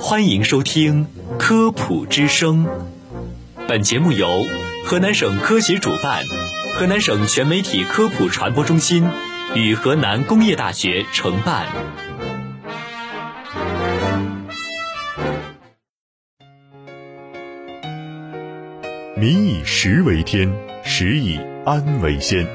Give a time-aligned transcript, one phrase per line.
[0.00, 2.64] 欢迎收听《科普之声》，
[3.66, 4.46] 本节目由
[4.86, 6.24] 河南省科协主办，
[6.74, 9.06] 河南省全媒体科普传播中心
[9.54, 11.66] 与河南工业大学承办。
[19.14, 20.50] 民以食为天，
[20.84, 22.46] 食以安为先。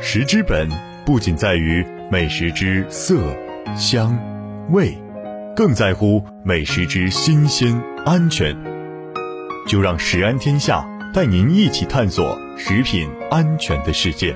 [0.00, 0.70] 食之本
[1.04, 3.20] 不仅在于美食之色、
[3.76, 4.18] 香、
[4.70, 4.96] 味，
[5.54, 8.56] 更在乎美食之新鲜、安全。
[9.66, 12.24] 就让食安天下带您一起探索
[12.56, 14.34] 食品安全的世界。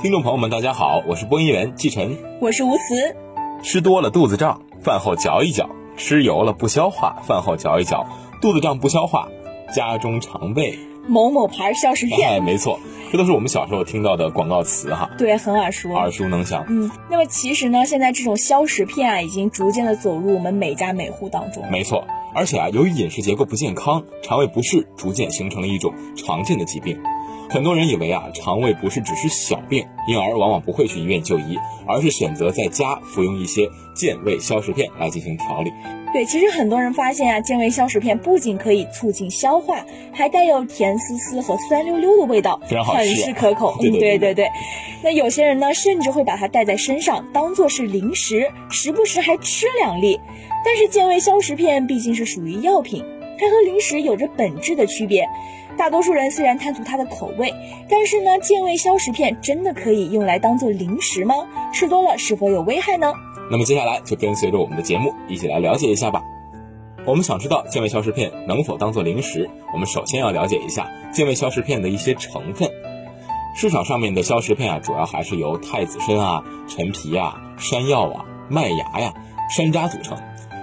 [0.00, 3.16] 听众朋友们，大家好，我是播音员季晨，我是吴慈。
[3.64, 5.64] 吃多了肚子胀，饭后嚼一嚼；
[5.98, 8.06] 吃油了不消化，饭后嚼一嚼。
[8.40, 9.28] 肚子胀不消化，
[9.74, 12.30] 家中常备某某牌消食片。
[12.30, 12.78] 哎，没错，
[13.10, 15.10] 这都是我们小时候听到的广告词哈。
[15.18, 16.64] 对，很耳熟，耳熟能详。
[16.68, 21.68] 嗯，那么其实呢，现在这种消食片啊，已经逐渐的走入我们每家每户当中。
[21.68, 26.96] 没错，而且啊，由于饮食结构不健康，肠胃不适逐渐形成了一种常见的疾病。
[27.50, 35.72] 很多人以为啊，肠胃不适只是小病，因而往往不会去医院就医，而是选择在家服用一些健胃消食片来进行调理。
[36.12, 43.76] 对，其实很多人发现啊，健胃消食片不仅可以促进消化，还带有甜丝丝和酸溜溜的味道，非常好吃，很是可口。
[43.80, 44.48] 对对对对。
[45.02, 50.20] 那有些人呢，甚至会把它带在身上，当做是零食，时不时还吃两粒。
[50.64, 53.04] 但是健胃消食片毕竟是属于药品，
[53.38, 55.24] 它和零食有着本质的区别。
[55.76, 57.54] 大多数人虽然贪图它的口味，
[57.88, 61.34] 但是呢，健胃消食片真的可以用来当做零食吗？
[61.72, 63.12] 吃多了是否有危害呢？
[63.50, 66.22] 那么接下来就跟随着我们的节目一起来了解一下吧。
[67.06, 72.68] 我们想知道健胃消食片能否当做零食，我们首先要了解一下健胃消食片的一些成分。
[73.54, 79.14] 市场上面的消食片啊，主要还是由太子参啊、陈皮啊、山药啊、麦芽呀、
[79.56, 80.18] 山楂组成。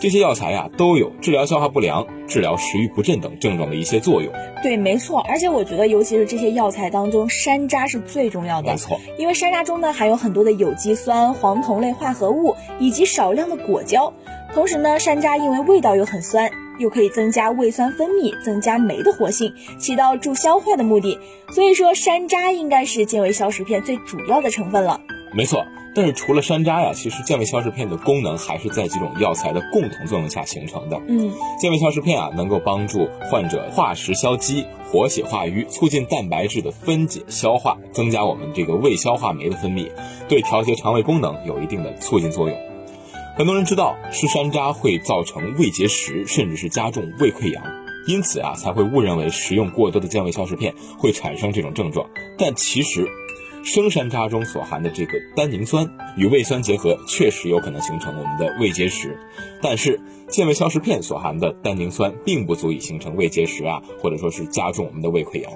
[0.00, 4.32] 这些药材呀，都有治疗消化不良、治疗食欲不振等症状的一些作用。
[4.62, 5.20] 对，没错。
[5.28, 8.72] 而且我觉得，尤其是这些药材当中，山楂是最重要的。
[8.72, 14.10] 没错，因为山楂中呢含有很多的有机酸、黄酮类化合物以及少量的果胶。
[14.54, 21.18] 同时呢，山楂因为味道又很酸，又可以增加胃酸分泌，增加酶的活性，起到助消化的目的。
[21.54, 24.98] 所以说，山楂应该是健胃消食片最主要的成分了。
[25.34, 25.62] 没错。
[25.92, 31.00] 但是除了山楂呀，其实健胃消食片的功能还是在几种药材的共同作用下形成的。
[31.08, 39.90] 嗯，健胃消食片啊，能够帮助患者化食消积、活血化瘀，促进蛋白质的分解消化，增加我们这个胃消化酶的分泌，
[40.28, 42.56] 对调节肠胃功能有一定的促进作用。
[43.36, 47.62] 很多人知道吃山楂会造成胃结石，甚至是加重胃溃疡，
[48.06, 52.08] 因此啊，才会误认为食用过多的健胃消食片会产生这种症状。
[52.38, 53.08] 但其实。
[53.62, 59.18] 生山楂中所含的这个单宁酸与胃酸结合，确实有可能形成我们的胃结石。
[59.62, 65.52] 但是健胃消食片所含的单宁酸并不足以形成胃结石啊，或者说是加重我们的胃溃疡。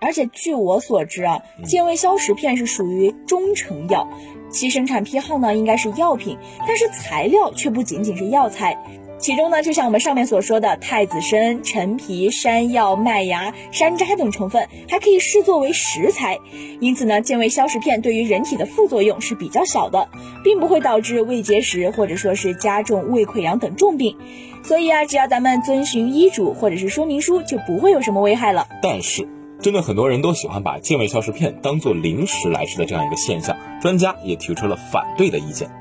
[0.00, 4.08] 而且据我所知啊，健胃消食片是属于中成药，
[4.50, 8.82] 其生产批号呢应该是药品，但是材料却不仅仅是药材。
[9.20, 16.38] 其中呢，就像我们上面所说的太子参、陈皮、山药、麦芽、山楂等成分，还可以视作为食材。
[16.80, 20.08] 因此呢，健胃消食片对于人体的副作用是比较小的，
[20.42, 24.16] 并不会导致胃结石或者说是加重胃溃疡等重病。
[24.62, 28.66] 所以啊，只要咱们遵循医嘱或者是说明书，就不会有什么危害了。
[28.82, 29.28] 但是，
[29.60, 35.79] 针对很多人都喜欢把健胃消食片当做零食来吃的这样一个现象，专家也提出了反对的意见。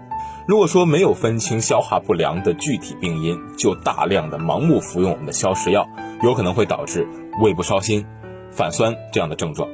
[0.49, 5.87] 如果说没有分清消化不良的具体病因，就大量的盲目服用我们的消食药，
[6.23, 7.07] 有可能会导致
[7.39, 8.03] 胃部烧心、
[8.49, 9.69] 反酸这样的症状。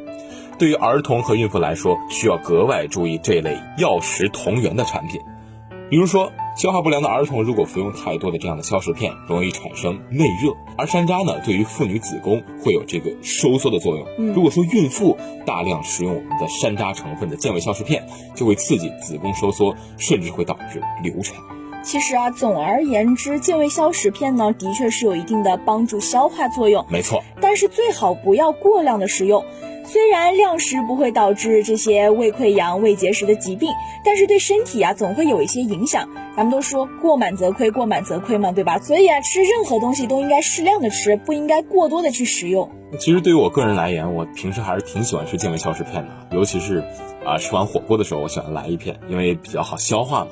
[0.59, 5.21] 对于儿童和孕妇来说，需要格外注意这类药食同源的产品，
[5.89, 6.29] 比如说。
[6.55, 10.53] 消化不良的儿童如果服用太多的这样的消食片，容易产生内热。
[10.77, 14.33] 而山楂呢，对于妇女子宫会有这个收缩的作用。
[14.33, 21.35] 如果说孕妇大量食用我们的山楂成分的健胃消食片，就会刺激子宫收缩，甚至会导致流产。
[21.83, 26.83] 其实啊，总而言之，健胃消食片呢，的确是有一定的帮助消化作用。
[26.89, 29.43] 没错，但是最好不要过量的食用。
[29.95, 33.69] 虽然量食不会导致这些胃溃疡、胃结石的疾病，
[34.03, 36.09] 但是对身体啊总会有一些影响。
[36.35, 38.77] 咱们都说过满则亏，过满则亏嘛，对吧？
[38.77, 42.69] 所以啊，吃任何东西都应该适量的吃，不应该过多的去食用。
[42.99, 46.83] 其实对于我个人来言，我平时还是挺喜欢吃健胃消食片的，尤其是
[47.25, 50.31] 啊吃完火锅的时候，我喜欢来一片，因为比较好消化嘛。